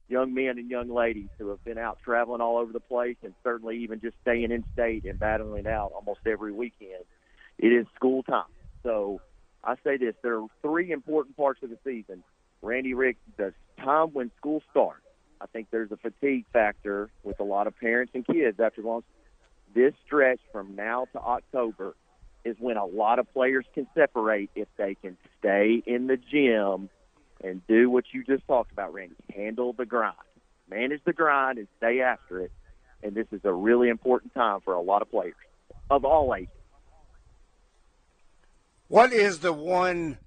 young 0.08 0.34
men 0.34 0.58
and 0.58 0.70
young 0.70 0.88
ladies 0.88 1.28
who 1.38 1.50
have 1.50 1.62
been 1.66 1.78
out 1.78 1.98
traveling 2.06 2.40
all 2.40 2.58
over 2.58 2.72
the 2.72 2.80
place 2.80 3.18
and 3.22 3.34
certainly 3.44 3.80
even 3.80 4.00
just 4.00 4.16
staying 4.22 4.52
in 4.52 4.64
state 4.72 5.04
and 5.04 5.20
battling 5.20 5.68
out 5.68 5.92
almost 5.94 6.22
every 6.26 6.54
weekend. 6.54 7.04
It 7.58 7.74
is 7.74 7.86
school 7.96 8.24
time. 8.24 8.46
So 8.84 9.20
I 9.66 9.76
say 9.84 9.98
this: 9.98 10.16
there 10.22 10.40
are 10.40 10.48
three 10.62 10.92
important 10.92 11.36
parts 11.36 11.64
of 11.64 11.70
the 11.70 11.78
season. 11.84 12.24
Randy 12.62 12.94
Rick, 12.94 13.18
the 13.38 13.54
time 13.78 14.10
when 14.10 14.32
school 14.38 14.62
starts. 14.72 15.02
I 15.42 15.48
think 15.48 15.68
there's 15.72 15.92
a 15.92 15.98
fatigue 15.98 16.46
factor 16.54 17.10
with 17.24 17.40
a 17.40 17.44
lot 17.44 17.68
of 17.68 17.78
parents 17.78 18.14
and 18.16 18.26
kids 18.26 18.60
after 18.60 18.82
long. 18.82 19.04
This 19.74 19.94
stretch 20.06 20.40
from 20.52 20.76
now 20.76 21.08
to 21.12 21.20
October 21.20 21.96
is 22.46 22.56
when 22.60 22.78
a 22.78 22.86
lot 22.86 23.20
of 23.20 23.32
players 23.34 23.66
can 23.74 23.88
separate 23.94 24.50
if 24.56 24.68
they 24.78 24.96
can 24.96 25.18
stay 25.40 25.84
in 25.86 26.08
the 26.08 26.18
gym 26.18 26.90
and 27.44 27.62
do 27.68 27.90
what 27.90 28.06
you 28.14 28.24
just 28.24 28.48
talked 28.48 28.72
about, 28.72 28.94
Randy. 28.94 29.16
Handle 29.36 29.74
the 29.74 29.86
grind, 29.86 30.16
manage 30.70 31.02
the 31.06 31.14
grind, 31.14 31.58
and 31.58 31.68
stay 31.78 32.02
after 32.02 32.40
it. 32.40 32.52
And 33.04 33.14
this 33.14 33.28
is 33.32 33.42
a 33.44 33.54
really 33.54 33.90
important 33.90 34.34
time 34.34 34.62
for 34.64 34.74
a 34.74 34.82
lot 34.82 35.02
of 35.02 35.12
players 35.12 35.36
of 35.90 36.06
all 36.06 36.34
ages. 36.34 36.50
What 38.88 39.14
is 39.14 39.40
the 39.40 39.52
one 39.52 40.20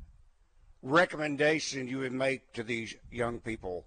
recommendation 0.82 1.86
you 1.86 1.98
would 1.98 2.12
make 2.12 2.52
to 2.54 2.64
these 2.64 2.96
young 3.08 3.38
people? 3.38 3.86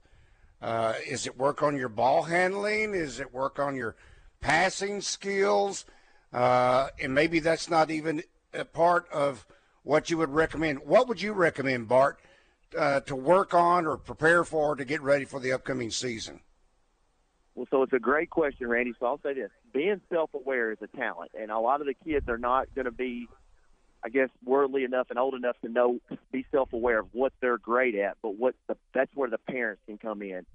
Uh, 0.61 0.93
is 1.05 1.27
it 1.27 1.37
work 1.37 1.61
on 1.61 1.75
your 1.75 1.89
ball 1.89 2.23
handling? 2.23 2.93
Is 2.93 3.19
it 3.19 3.33
work 3.33 3.59
on 3.59 3.75
your 3.75 3.97
passing 4.39 5.01
skills? 5.01 5.85
Uh, 6.31 6.87
and 7.01 7.13
maybe 7.13 7.39
that's 7.39 7.69
not 7.69 7.91
even 7.91 8.23
a 8.53 8.63
part 8.63 9.09
of 9.11 9.45
what 9.83 10.09
you 10.09 10.17
would 10.17 10.29
recommend. 10.29 10.79
What 10.85 11.09
would 11.09 11.21
you 11.21 11.33
recommend, 11.33 11.89
Bart, 11.89 12.21
uh, 12.77 13.01
to 13.01 13.15
work 13.15 13.53
on 13.53 13.85
or 13.85 13.97
prepare 13.97 14.45
for 14.45 14.77
to 14.77 14.85
get 14.85 15.01
ready 15.01 15.25
for 15.25 15.41
the 15.41 15.51
upcoming 15.51 15.91
season? 15.91 16.39
Well, 17.55 17.67
so 17.69 17.83
it's 17.83 17.91
a 17.91 17.99
great 17.99 18.29
question, 18.29 18.69
Randy. 18.69 18.93
So 18.97 19.07
I'll 19.07 19.19
say 19.21 19.33
this: 19.33 19.51
being 19.73 19.99
self-aware 20.09 20.71
is 20.71 20.77
a 20.81 20.87
talent, 20.95 21.31
and 21.37 21.51
a 21.51 21.59
lot 21.59 21.81
of 21.81 21.87
the 21.87 21.93
kids 21.93 22.29
are 22.29 22.37
not 22.37 22.73
going 22.73 22.85
to 22.85 22.91
be 22.91 23.27
I 24.03 24.09
guess 24.09 24.29
worldly 24.43 24.83
enough 24.83 25.07
and 25.09 25.19
old 25.19 25.35
enough 25.35 25.55
to 25.63 25.69
know 25.69 25.99
be 26.31 26.45
self 26.51 26.73
aware 26.73 26.99
of 26.99 27.07
what 27.11 27.33
they're 27.41 27.57
great 27.57 27.95
at, 27.95 28.17
but 28.21 28.35
what 28.35 28.55
the 28.67 28.75
that's 28.93 29.11
where 29.15 29.29
the 29.29 29.37
parents 29.37 29.81
can 29.85 29.97
come 29.97 30.21
in. 30.21 30.45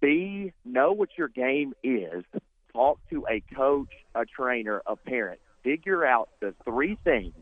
Be 0.00 0.52
know 0.64 0.92
what 0.92 1.10
your 1.16 1.28
game 1.28 1.74
is. 1.82 2.24
Talk 2.72 2.98
to 3.10 3.26
a 3.28 3.42
coach, 3.54 3.90
a 4.14 4.24
trainer, 4.24 4.82
a 4.86 4.96
parent. 4.96 5.40
Figure 5.62 6.04
out 6.04 6.28
the 6.40 6.54
three 6.64 6.98
things 7.04 7.34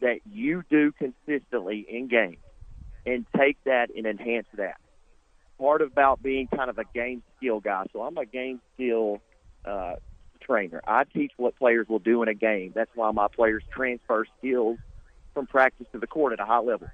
that 0.00 0.20
you 0.30 0.62
do 0.70 0.92
consistently 0.92 1.84
in 1.88 2.08
games 2.08 2.38
and 3.06 3.26
take 3.36 3.56
that 3.64 3.88
and 3.96 4.06
enhance 4.06 4.46
that. 4.56 4.76
Part 5.58 5.82
about 5.82 6.22
being 6.22 6.48
kind 6.48 6.70
of 6.70 6.78
a 6.78 6.84
game 6.94 7.22
skill 7.36 7.60
guy. 7.60 7.84
So 7.92 8.02
I'm 8.02 8.16
a 8.18 8.26
game 8.26 8.60
skill 8.74 9.20
uh, 9.64 9.94
trainer. 10.44 10.80
I 10.86 11.04
teach 11.04 11.32
what 11.36 11.58
players 11.58 11.88
will 11.88 11.98
do 11.98 12.22
in 12.22 12.28
a 12.28 12.34
game. 12.34 12.72
That's 12.74 12.90
why 12.94 13.10
my 13.10 13.28
players 13.28 13.62
transfer 13.72 14.26
skills 14.38 14.78
from 15.32 15.46
practice 15.46 15.86
to 15.92 15.98
the 15.98 16.06
court 16.06 16.32
at 16.32 16.40
a 16.40 16.44
high 16.44 16.60
level. 16.60 16.88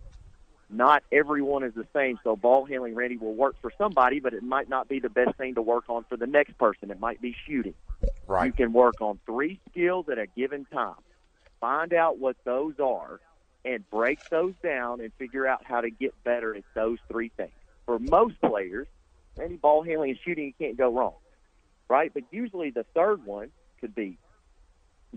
Not 0.72 1.02
everyone 1.10 1.64
is 1.64 1.74
the 1.74 1.86
same, 1.92 2.18
so 2.22 2.36
ball 2.36 2.64
handling 2.64 2.94
ready 2.94 3.16
will 3.16 3.34
work 3.34 3.56
for 3.60 3.72
somebody, 3.76 4.20
but 4.20 4.34
it 4.34 4.44
might 4.44 4.68
not 4.68 4.88
be 4.88 5.00
the 5.00 5.08
best 5.08 5.36
thing 5.36 5.56
to 5.56 5.62
work 5.62 5.84
on 5.88 6.04
for 6.08 6.16
the 6.16 6.28
next 6.28 6.56
person. 6.58 6.90
It 6.92 7.00
might 7.00 7.20
be 7.20 7.34
shooting. 7.46 7.74
Right. 8.28 8.46
You 8.46 8.52
can 8.52 8.72
work 8.72 9.00
on 9.00 9.18
three 9.26 9.58
skills 9.70 10.06
at 10.10 10.18
a 10.18 10.26
given 10.26 10.66
time. 10.72 10.94
Find 11.60 11.92
out 11.92 12.18
what 12.18 12.36
those 12.44 12.74
are 12.78 13.20
and 13.64 13.88
break 13.90 14.20
those 14.30 14.54
down 14.62 15.00
and 15.00 15.12
figure 15.14 15.46
out 15.46 15.64
how 15.64 15.80
to 15.80 15.90
get 15.90 16.14
better 16.22 16.54
at 16.54 16.62
those 16.74 16.98
three 17.10 17.30
things. 17.36 17.50
For 17.84 17.98
most 17.98 18.40
players, 18.40 18.86
any 19.42 19.56
ball 19.56 19.82
handling 19.82 20.10
and 20.10 20.18
shooting, 20.24 20.46
you 20.46 20.52
can't 20.58 20.78
go 20.78 20.94
wrong 20.94 21.14
right? 21.90 22.14
But 22.14 22.22
usually 22.30 22.70
the 22.70 22.86
third 22.94 23.26
one 23.26 23.50
could 23.80 23.94
be 23.94 24.16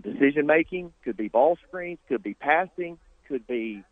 decision 0.02 0.46
making, 0.46 0.92
could 1.04 1.16
be 1.16 1.28
ball 1.28 1.56
screens, 1.66 1.98
could 2.08 2.22
be 2.22 2.34
passing, 2.34 2.98
could 3.28 3.46
be 3.46 3.84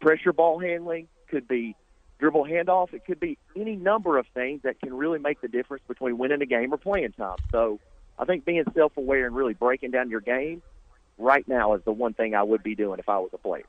pressure 0.00 0.32
ball 0.32 0.60
handling, 0.60 1.08
could 1.28 1.48
be 1.48 1.74
dribble 2.20 2.44
handoff. 2.44 2.94
It 2.94 3.04
could 3.04 3.20
be 3.20 3.36
any 3.56 3.74
number 3.76 4.16
of 4.18 4.26
things 4.32 4.62
that 4.62 4.80
can 4.80 4.94
really 4.94 5.18
make 5.18 5.40
the 5.40 5.48
difference 5.48 5.82
between 5.88 6.16
winning 6.16 6.40
a 6.40 6.46
game 6.46 6.72
or 6.72 6.78
playing 6.78 7.12
time. 7.12 7.38
So 7.50 7.80
I 8.18 8.24
think 8.24 8.44
being 8.44 8.64
self 8.74 8.96
aware 8.96 9.26
and 9.26 9.34
really 9.34 9.54
breaking 9.54 9.90
down 9.90 10.08
your 10.08 10.20
game 10.20 10.62
right 11.18 11.46
now 11.48 11.74
is 11.74 11.82
the 11.84 11.92
one 11.92 12.14
thing 12.14 12.36
I 12.36 12.44
would 12.44 12.62
be 12.62 12.76
doing 12.76 13.00
if 13.00 13.08
I 13.08 13.18
was 13.18 13.30
a 13.32 13.38
player. 13.38 13.66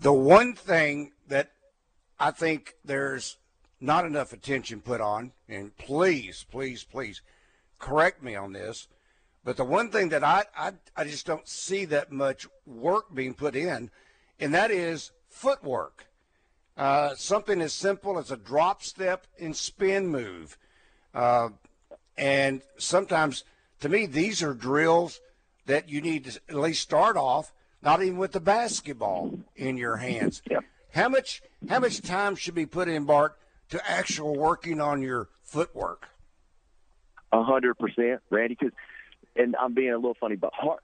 The 0.00 0.12
one 0.12 0.54
thing 0.54 1.12
that 1.28 1.52
I 2.18 2.32
think 2.32 2.74
there's 2.84 3.36
not 3.80 4.04
enough 4.04 4.32
attention 4.32 4.80
put 4.80 5.00
on, 5.00 5.32
and 5.48 5.76
please, 5.76 6.44
please, 6.50 6.84
please 6.84 7.22
correct 7.78 8.22
me 8.22 8.34
on 8.34 8.52
this. 8.52 8.88
But 9.44 9.56
the 9.56 9.64
one 9.64 9.90
thing 9.90 10.08
that 10.10 10.24
I, 10.24 10.44
I, 10.56 10.72
I 10.96 11.04
just 11.04 11.26
don't 11.26 11.48
see 11.48 11.84
that 11.86 12.12
much 12.12 12.46
work 12.66 13.14
being 13.14 13.34
put 13.34 13.54
in, 13.54 13.90
and 14.40 14.52
that 14.52 14.70
is 14.70 15.12
footwork. 15.28 16.06
Uh, 16.76 17.14
something 17.16 17.60
as 17.60 17.72
simple 17.72 18.18
as 18.18 18.30
a 18.30 18.36
drop 18.36 18.82
step 18.82 19.26
and 19.40 19.56
spin 19.56 20.06
move. 20.06 20.56
Uh, 21.14 21.48
and 22.16 22.62
sometimes, 22.76 23.44
to 23.80 23.88
me, 23.88 24.06
these 24.06 24.42
are 24.42 24.54
drills 24.54 25.20
that 25.66 25.88
you 25.88 26.00
need 26.00 26.24
to 26.24 26.40
at 26.48 26.54
least 26.54 26.82
start 26.82 27.16
off, 27.16 27.52
not 27.82 28.02
even 28.02 28.18
with 28.18 28.32
the 28.32 28.40
basketball 28.40 29.38
in 29.56 29.76
your 29.76 29.96
hands. 29.96 30.42
Yep. 30.50 30.64
How 30.94 31.08
much 31.08 31.42
how 31.68 31.80
much 31.80 32.00
time 32.00 32.36
should 32.36 32.54
be 32.54 32.66
put 32.66 32.88
in, 32.88 33.04
Bart, 33.04 33.36
to 33.70 33.90
actual 33.90 34.34
working 34.34 34.80
on 34.80 35.02
your 35.02 35.28
footwork? 35.42 36.08
A 37.32 37.42
hundred 37.42 37.74
percent, 37.74 38.20
Randy. 38.30 38.56
Because, 38.58 38.74
and 39.36 39.54
I'm 39.56 39.74
being 39.74 39.92
a 39.92 39.96
little 39.96 40.16
funny, 40.18 40.36
but 40.36 40.52
heart, 40.54 40.80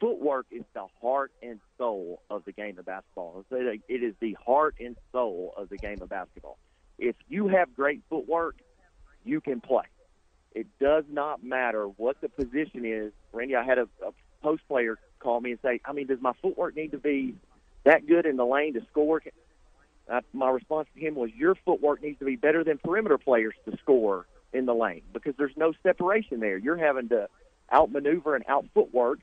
footwork 0.00 0.46
is 0.50 0.64
the 0.74 0.86
heart 1.00 1.32
and 1.42 1.58
soul 1.78 2.20
of 2.28 2.44
the 2.44 2.52
game 2.52 2.78
of 2.78 2.84
basketball. 2.84 3.44
It 3.50 3.82
is 3.88 4.14
the 4.20 4.36
heart 4.44 4.74
and 4.78 4.96
soul 5.12 5.54
of 5.56 5.68
the 5.68 5.78
game 5.78 5.98
of 6.02 6.08
basketball. 6.08 6.58
If 6.98 7.16
you 7.28 7.48
have 7.48 7.74
great 7.74 8.02
footwork, 8.08 8.56
you 9.24 9.40
can 9.40 9.60
play. 9.60 9.84
It 10.54 10.66
does 10.78 11.04
not 11.10 11.42
matter 11.44 11.84
what 11.84 12.20
the 12.20 12.28
position 12.28 12.84
is. 12.84 13.12
Randy, 13.32 13.56
I 13.56 13.64
had 13.64 13.78
a, 13.78 13.88
a 14.06 14.12
post 14.42 14.62
player 14.68 14.98
call 15.18 15.40
me 15.40 15.52
and 15.52 15.60
say, 15.62 15.80
I 15.84 15.92
mean, 15.92 16.06
does 16.06 16.20
my 16.20 16.32
footwork 16.40 16.76
need 16.76 16.92
to 16.92 16.98
be 16.98 17.34
that 17.84 18.06
good 18.06 18.26
in 18.26 18.36
the 18.36 18.46
lane 18.46 18.74
to 18.74 18.80
score? 18.90 19.22
Uh, 20.08 20.20
my 20.32 20.48
response 20.50 20.88
to 20.94 21.00
him 21.00 21.14
was, 21.14 21.30
"Your 21.34 21.54
footwork 21.54 22.02
needs 22.02 22.18
to 22.20 22.24
be 22.24 22.36
better 22.36 22.62
than 22.62 22.78
perimeter 22.78 23.18
players 23.18 23.54
to 23.64 23.76
score 23.78 24.26
in 24.52 24.66
the 24.66 24.74
lane 24.74 25.02
because 25.12 25.34
there's 25.36 25.56
no 25.56 25.72
separation 25.82 26.40
there. 26.40 26.56
You're 26.56 26.76
having 26.76 27.08
to 27.08 27.28
outmaneuver 27.72 28.36
and 28.36 28.44
out 28.48 28.66
footwork 28.74 29.18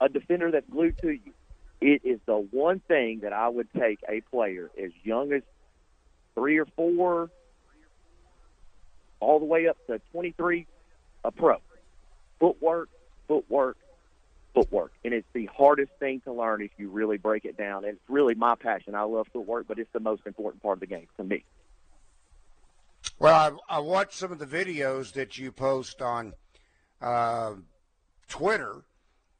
a 0.00 0.08
defender 0.08 0.50
that's 0.50 0.68
glued 0.68 0.98
to 0.98 1.10
you. 1.10 1.32
It 1.80 2.02
is 2.04 2.20
the 2.26 2.36
one 2.36 2.80
thing 2.80 3.20
that 3.20 3.32
I 3.32 3.48
would 3.48 3.68
take 3.72 4.00
a 4.08 4.20
player 4.20 4.70
as 4.82 4.90
young 5.04 5.32
as 5.32 5.42
three 6.34 6.58
or 6.58 6.66
four, 6.76 7.30
all 9.20 9.38
the 9.38 9.44
way 9.44 9.68
up 9.68 9.76
to 9.86 10.00
23, 10.12 10.66
a 11.24 11.30
pro. 11.30 11.56
Footwork, 12.40 12.88
footwork, 13.26 13.76
footwork. 14.54 14.92
And 15.04 15.14
it's 15.14 15.28
the 15.32 15.46
hardest 15.46 15.92
thing 15.98 16.20
to 16.22 16.32
learn 16.32 16.62
if 16.62 16.70
you 16.76 16.90
really 16.90 17.18
break 17.18 17.44
it 17.44 17.56
down. 17.56 17.84
And 17.84 17.94
it's 17.94 18.08
really 18.08 18.34
my 18.34 18.54
passion. 18.54 18.94
I 18.94 19.02
love 19.02 19.26
footwork, 19.32 19.66
but 19.68 19.78
it's 19.78 19.92
the 19.92 20.00
most 20.00 20.22
important 20.26 20.62
part 20.62 20.76
of 20.76 20.80
the 20.80 20.86
game 20.86 21.06
to 21.16 21.24
me. 21.24 21.44
Well, 23.18 23.60
I, 23.68 23.76
I 23.76 23.78
watched 23.80 24.14
some 24.14 24.32
of 24.32 24.38
the 24.38 24.46
videos 24.46 25.12
that 25.12 25.38
you 25.38 25.52
post 25.52 26.02
on 26.02 26.34
uh, 27.00 27.54
Twitter, 28.28 28.82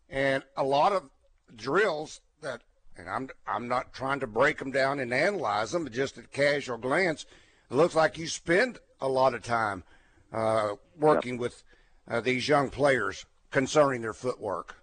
and 0.09 0.43
a 0.57 0.65
lot 0.65 0.93
of 0.93 1.11
drills 1.55 2.21
that, 2.41 2.63
and 2.97 3.09
I'm 3.09 3.29
I'm 3.47 3.69
not 3.69 3.93
trying 3.93 4.21
to 4.21 4.27
break 4.27 4.59
them 4.59 4.71
down 4.71 5.01
and 5.01 5.13
analyze 5.13 5.73
them, 5.73 5.85
but 5.85 5.93
just 5.93 6.19
at 6.19 6.33
casual 6.33 6.79
glance, 6.79 7.27
it 7.71 7.75
looks 7.75 7.95
like 7.95 8.19
you 8.19 8.27
spend 8.27 8.79
a 9.01 9.09
lot 9.09 9.35
of 9.35 9.43
time 9.43 9.85
uh, 10.33 10.71
working 10.99 11.35
yep. 11.35 11.41
with 11.41 11.63
uh, 12.09 12.21
these 12.21 12.49
young 12.49 12.71
players 12.71 13.27
concerning 13.51 14.01
their 14.01 14.15
footwork. 14.15 14.77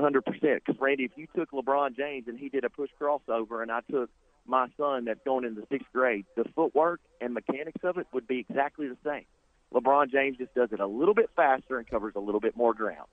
100%. 0.00 0.22
Because, 0.24 0.80
Randy, 0.80 1.04
if 1.04 1.12
you 1.16 1.26
took 1.34 1.50
LeBron 1.52 1.96
James 1.96 2.28
and 2.28 2.38
he 2.38 2.48
did 2.48 2.64
a 2.64 2.70
push 2.70 2.90
crossover, 3.00 3.62
and 3.62 3.70
I 3.70 3.80
took 3.90 4.10
my 4.46 4.68
son 4.76 5.04
that's 5.06 5.20
going 5.24 5.44
into 5.44 5.66
sixth 5.70 5.88
grade, 5.92 6.26
the 6.36 6.44
footwork 6.54 7.00
and 7.20 7.34
mechanics 7.34 7.80
of 7.82 7.98
it 7.98 8.06
would 8.12 8.26
be 8.26 8.38
exactly 8.38 8.88
the 8.88 8.96
same. 9.04 9.24
LeBron 9.72 10.10
James 10.10 10.36
just 10.38 10.54
does 10.54 10.70
it 10.72 10.80
a 10.80 10.86
little 10.86 11.14
bit 11.14 11.30
faster 11.34 11.78
and 11.78 11.88
covers 11.88 12.14
a 12.16 12.20
little 12.20 12.40
bit 12.40 12.56
more 12.56 12.74
ground. 12.74 13.08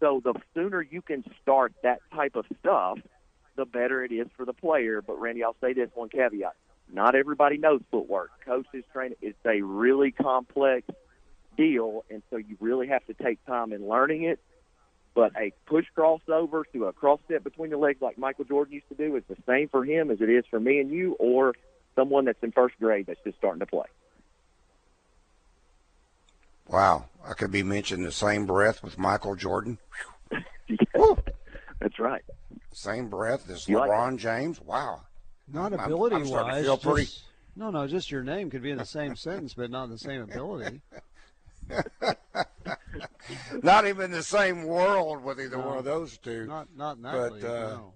So 0.00 0.20
the 0.24 0.34
sooner 0.54 0.82
you 0.82 1.02
can 1.02 1.24
start 1.40 1.72
that 1.82 2.00
type 2.14 2.34
of 2.34 2.46
stuff, 2.60 2.98
the 3.56 3.64
better 3.64 4.02
it 4.02 4.10
is 4.10 4.26
for 4.36 4.44
the 4.44 4.52
player. 4.52 5.02
But 5.02 5.20
Randy, 5.20 5.44
I'll 5.44 5.56
say 5.60 5.74
this 5.74 5.90
one 5.94 6.08
caveat: 6.08 6.54
not 6.92 7.14
everybody 7.14 7.58
knows 7.58 7.82
footwork. 7.90 8.30
Coaches 8.44 8.84
train 8.92 9.14
it's 9.20 9.38
a 9.44 9.62
really 9.62 10.10
complex 10.10 10.88
deal, 11.56 12.04
and 12.10 12.22
so 12.30 12.36
you 12.36 12.56
really 12.60 12.88
have 12.88 13.04
to 13.06 13.14
take 13.14 13.44
time 13.46 13.72
in 13.72 13.86
learning 13.86 14.24
it 14.24 14.40
but 15.14 15.32
a 15.36 15.52
push 15.66 15.86
crossover 15.96 16.64
to 16.72 16.86
a 16.86 16.92
cross 16.92 17.20
step 17.26 17.44
between 17.44 17.70
the 17.70 17.76
legs 17.76 18.00
like 18.00 18.18
Michael 18.18 18.44
Jordan 18.44 18.74
used 18.74 18.88
to 18.88 18.94
do 18.94 19.16
is 19.16 19.22
the 19.28 19.36
same 19.46 19.68
for 19.68 19.84
him 19.84 20.10
as 20.10 20.20
it 20.20 20.28
is 20.28 20.44
for 20.50 20.58
me 20.58 20.78
and 20.78 20.90
you 20.90 21.14
or 21.18 21.54
someone 21.94 22.24
that's 22.24 22.42
in 22.42 22.52
first 22.52 22.74
grade 22.78 23.06
that's 23.06 23.20
just 23.24 23.38
starting 23.38 23.60
to 23.60 23.66
play. 23.66 23.86
Wow. 26.68 27.06
I 27.24 27.34
could 27.34 27.50
be 27.50 27.62
mentioned 27.62 28.04
the 28.04 28.12
same 28.12 28.46
breath 28.46 28.82
with 28.82 28.98
Michael 28.98 29.36
Jordan. 29.36 29.78
yeah, 30.68 31.14
that's 31.78 31.98
right. 31.98 32.22
Same 32.72 33.08
breath 33.08 33.50
as 33.50 33.68
you 33.68 33.76
LeBron 33.76 34.12
like 34.12 34.20
James. 34.20 34.60
Wow. 34.60 35.02
Not 35.52 35.72
ability 35.72 36.16
I'm, 36.16 36.22
I'm 36.22 36.30
wise. 36.30 36.64
Feel 36.64 36.76
pretty, 36.78 37.10
No, 37.54 37.70
no, 37.70 37.86
just 37.86 38.10
your 38.10 38.22
name 38.22 38.50
could 38.50 38.62
be 38.62 38.70
in 38.70 38.78
the 38.78 38.86
same 38.86 39.14
sentence, 39.16 39.54
but 39.54 39.70
not 39.70 39.90
the 39.90 39.98
same 39.98 40.22
ability. 40.22 40.80
Not 43.62 43.86
even 43.86 44.10
the 44.10 44.22
same 44.22 44.64
world 44.64 45.22
with 45.24 45.40
either 45.40 45.56
No. 45.58 45.66
one 45.68 45.78
of 45.78 45.84
those 45.84 46.18
two. 46.18 46.46
Not 46.46 46.68
not 46.76 46.96
in 46.96 47.02
that 47.02 47.12
But, 47.12 47.32
league. 47.32 47.44
uh, 47.44 47.48
no. 47.76 47.94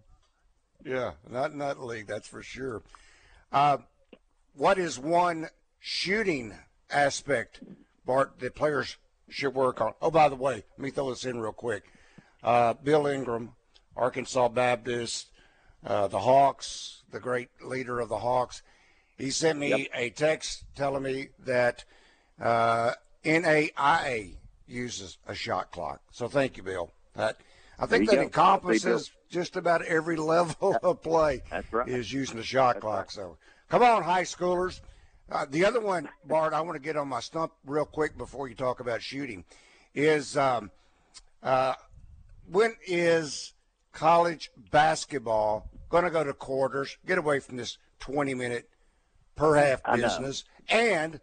Yeah, 0.85 1.13
not 1.29 1.51
in 1.53 1.59
that 1.59 1.81
league, 1.81 2.07
that's 2.07 2.29
for 2.29 2.43
sure. 2.43 2.83
Uh, 3.51 3.79
what 4.55 4.79
is 4.79 4.99
one 4.99 5.49
shooting 5.81 6.55
aspect, 6.91 7.61
Bart, 8.05 8.39
that 8.39 8.55
players 8.55 8.97
should 9.29 9.55
work 9.55 9.81
on? 9.81 9.95
Oh, 10.01 10.11
by 10.11 10.29
the 10.29 10.37
way, 10.37 10.55
let 10.55 10.79
me 10.79 10.91
throw 10.91 11.11
this 11.11 11.25
in 11.25 11.41
real 11.41 11.53
quick. 11.53 11.85
Uh, 12.43 12.75
Bill 12.75 13.07
Ingram, 13.07 13.55
Arkansas 13.97 14.49
Baptist, 14.49 15.29
uh, 15.85 16.07
the 16.07 16.21
Hawks, 16.21 17.03
the 17.11 17.19
great 17.21 17.49
leader 17.65 17.99
of 17.99 18.09
the 18.09 18.19
Hawks, 18.19 18.63
he 19.19 19.31
sent 19.31 19.59
me 19.59 19.89
a 19.95 20.11
text 20.11 20.65
telling 20.77 21.03
me 21.03 21.29
that 21.45 21.85
uh, 22.41 22.93
NAIA 23.25 24.37
uses 24.67 25.19
a 25.27 25.35
shot 25.35 25.71
clock. 25.71 26.01
So 26.11 26.29
thank 26.29 26.57
you, 26.57 26.63
Bill. 26.63 26.93
That 27.15 27.39
I 27.79 27.87
think 27.87 28.09
that 28.11 28.17
go. 28.17 28.23
encompasses 28.23 29.11
just 29.29 29.57
about 29.57 29.83
every 29.83 30.17
level 30.35 30.77
of 30.83 31.03
play 31.03 31.43
That's 31.51 31.73
right. 31.73 31.89
is 31.89 32.13
using 32.13 32.37
the 32.37 32.43
shot 32.43 32.77
That's 32.77 32.83
clock. 32.83 32.99
right. 32.99 33.11
So 33.11 33.37
come 33.69 33.83
on, 33.83 34.03
high 34.03 34.23
schoolers. 34.23 34.81
Uh, 35.31 35.45
the 35.51 35.65
other 35.65 35.81
one, 35.81 36.09
Bart, 36.25 36.53
I 36.53 36.61
want 36.61 36.77
to 36.77 36.83
get 36.83 36.97
on 36.97 37.09
my 37.09 37.21
stump 37.21 37.53
real 37.65 37.85
quick 37.85 38.17
before 38.17 38.49
you 38.49 38.55
talk 38.55 38.79
about 38.79 39.03
shooting, 39.03 39.45
is 39.95 40.37
um, 40.37 40.71
uh, 41.43 41.75
when 42.51 42.77
is 42.87 43.53
college 43.93 44.51
basketball 44.71 45.69
going 45.89 46.05
to 46.05 46.11
go 46.11 46.23
to 46.23 46.33
quarters, 46.33 46.97
get 47.07 47.19
away 47.19 47.41
from 47.41 47.57
this 47.57 47.79
20 48.01 48.35
minute 48.35 48.69
per 49.35 49.57
half 49.57 49.83
business? 49.97 50.45
And 50.69 51.21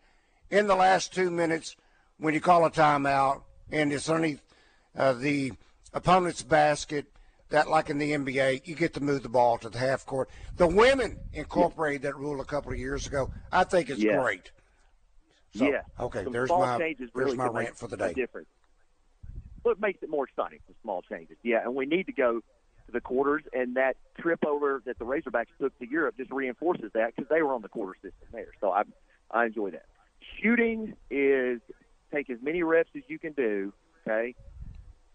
in 0.49 0.67
the 0.67 0.75
last 0.75 1.13
two 1.13 1.31
minutes, 1.31 1.75
when 2.17 2.33
you 2.33 2.41
call 2.41 2.65
a 2.65 2.71
timeout 2.71 3.43
and 3.71 3.91
it's 3.91 4.09
only 4.09 4.39
uh, 4.97 5.13
the 5.13 5.53
opponent's 5.93 6.43
basket, 6.43 7.05
that 7.49 7.69
like 7.69 7.89
in 7.89 7.97
the 7.99 8.11
NBA, 8.11 8.67
you 8.67 8.75
get 8.75 8.93
to 8.95 8.99
move 9.01 9.21
the 9.23 9.29
ball 9.29 9.57
to 9.59 9.69
the 9.69 9.77
half 9.77 10.05
court. 10.05 10.29
The 10.57 10.67
women 10.67 11.19
incorporated 11.33 12.01
that 12.03 12.15
rule 12.17 12.41
a 12.41 12.45
couple 12.45 12.71
of 12.71 12.79
years 12.79 13.05
ago. 13.05 13.31
I 13.51 13.63
think 13.63 13.89
it's 13.89 14.01
Yeah. 14.01 14.19
great. 14.21 14.51
So, 15.55 15.65
yeah. 15.69 15.81
Okay, 15.99 16.23
Some 16.23 16.33
there's 16.33 16.49
my 16.49 16.77
there's 16.97 17.11
really 17.13 17.37
my 17.37 17.47
rant 17.47 17.77
for 17.77 17.87
the 17.87 17.95
day. 17.97 18.13
difference. 18.13 18.47
What 19.61 19.79
makes 19.79 20.01
it 20.01 20.09
more 20.09 20.25
exciting? 20.27 20.59
The 20.67 20.73
small 20.81 21.03
changes. 21.03 21.37
Yeah, 21.43 21.61
and 21.63 21.75
we 21.75 21.85
need 21.85 22.07
to 22.07 22.11
go 22.11 22.39
to 22.39 22.91
the 22.91 22.99
quarters, 23.01 23.43
and 23.53 23.75
that 23.75 23.95
trip 24.19 24.43
over 24.45 24.81
that 24.85 24.97
the 24.97 25.05
Razorbacks 25.05 25.45
took 25.59 25.77
to 25.77 25.87
Europe 25.87 26.15
just 26.17 26.31
reinforces 26.31 26.91
that 26.95 27.15
because 27.15 27.29
they 27.29 27.43
were 27.43 27.53
on 27.53 27.61
the 27.61 27.69
quarter 27.69 27.93
system 28.01 28.27
there. 28.31 28.51
So 28.61 28.71
I 28.71 28.81
I 29.29 29.45
enjoy 29.45 29.69
that. 29.71 29.85
Shooting 30.41 30.95
is 31.11 31.61
take 32.13 32.29
as 32.29 32.37
many 32.41 32.63
reps 32.63 32.91
as 32.95 33.03
you 33.07 33.19
can 33.19 33.33
do. 33.33 33.73
Okay, 34.05 34.35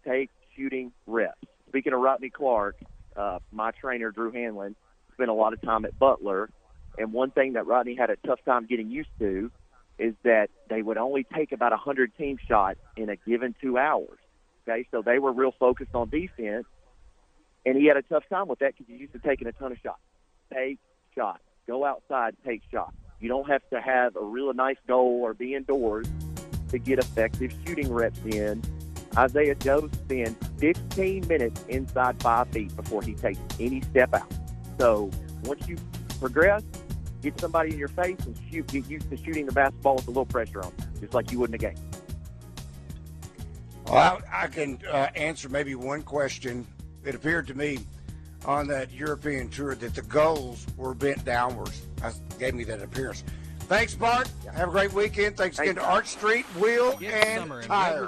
take 0.05 0.29
shooting 0.55 0.91
reps. 1.07 1.37
Speaking 1.67 1.93
of 1.93 1.99
Rodney 1.99 2.29
Clark, 2.29 2.77
uh, 3.15 3.39
my 3.51 3.71
trainer 3.71 4.11
Drew 4.11 4.31
Hanlen 4.31 4.75
spent 5.13 5.29
a 5.29 5.33
lot 5.33 5.53
of 5.53 5.61
time 5.61 5.85
at 5.85 5.97
Butler, 5.97 6.49
and 6.97 7.13
one 7.13 7.31
thing 7.31 7.53
that 7.53 7.67
Rodney 7.67 7.95
had 7.95 8.09
a 8.09 8.15
tough 8.27 8.39
time 8.45 8.65
getting 8.65 8.89
used 8.89 9.09
to 9.19 9.51
is 9.97 10.13
that 10.23 10.49
they 10.69 10.81
would 10.81 10.97
only 10.97 11.25
take 11.35 11.51
about 11.51 11.71
100 11.71 12.15
team 12.17 12.37
shots 12.47 12.79
in 12.95 13.09
a 13.09 13.15
given 13.15 13.53
two 13.61 13.77
hours. 13.77 14.19
Okay, 14.67 14.87
so 14.91 15.01
they 15.01 15.19
were 15.19 15.31
real 15.31 15.53
focused 15.59 15.93
on 15.93 16.09
defense, 16.09 16.65
and 17.65 17.77
he 17.77 17.85
had 17.85 17.97
a 17.97 18.01
tough 18.01 18.23
time 18.29 18.47
with 18.47 18.59
that 18.59 18.73
because 18.77 18.87
he's 18.87 19.01
used 19.01 19.13
to 19.13 19.19
taking 19.19 19.47
a 19.47 19.51
ton 19.51 19.71
of 19.71 19.77
shots. 19.79 19.99
Take 20.53 20.79
shots. 21.15 21.41
Go 21.67 21.85
outside, 21.85 22.35
take 22.45 22.61
shots. 22.71 22.95
You 23.19 23.29
don't 23.29 23.49
have 23.49 23.61
to 23.71 23.81
have 23.81 24.15
a 24.15 24.23
real 24.23 24.53
nice 24.53 24.77
goal 24.87 25.19
or 25.21 25.33
be 25.33 25.53
indoors 25.53 26.07
to 26.69 26.79
get 26.79 26.99
effective 26.99 27.53
shooting 27.65 27.91
reps 27.91 28.19
in. 28.25 28.61
Isaiah 29.17 29.55
Joe 29.55 29.89
spends 29.91 30.35
15 30.59 31.27
minutes 31.27 31.63
inside 31.67 32.21
five 32.21 32.47
feet 32.49 32.75
before 32.75 33.01
he 33.01 33.13
takes 33.13 33.39
any 33.59 33.81
step 33.81 34.13
out. 34.13 34.31
So 34.79 35.09
once 35.43 35.67
you 35.67 35.77
progress, 36.19 36.63
get 37.21 37.39
somebody 37.39 37.71
in 37.71 37.79
your 37.79 37.87
face 37.89 38.19
and 38.25 38.37
shoot. 38.49 38.67
Get 38.67 38.87
used 38.87 39.09
to 39.09 39.17
shooting 39.17 39.45
the 39.45 39.51
basketball 39.51 39.95
with 39.95 40.07
a 40.07 40.11
little 40.11 40.25
pressure 40.25 40.63
on, 40.63 40.71
just 40.99 41.13
like 41.13 41.31
you 41.31 41.39
would 41.39 41.49
in 41.49 41.55
a 41.55 41.57
game. 41.57 41.75
Well, 43.87 44.21
I, 44.31 44.43
I 44.43 44.47
can 44.47 44.79
uh, 44.89 45.07
answer 45.15 45.49
maybe 45.49 45.75
one 45.75 46.03
question. 46.03 46.67
It 47.03 47.15
appeared 47.15 47.47
to 47.47 47.55
me 47.55 47.79
on 48.45 48.67
that 48.67 48.91
European 48.91 49.49
tour 49.49 49.75
that 49.75 49.95
the 49.95 50.01
goals 50.03 50.65
were 50.77 50.93
bent 50.93 51.25
downwards. 51.25 51.81
That 51.97 52.15
gave 52.37 52.53
me 52.53 52.63
that 52.65 52.81
appearance. 52.81 53.23
Thanks, 53.69 53.93
Bart. 53.93 54.27
Have 54.55 54.69
a 54.69 54.71
great 54.71 54.91
weekend. 54.93 55.37
Thanks 55.37 55.59
again 55.59 55.75
to 55.75 55.83
Arch 55.85 56.07
Street, 56.07 56.43
Wheel, 56.55 56.97
Get 56.97 57.13
and 57.13 57.51
Tire. 57.61 57.93
weather 57.93 58.07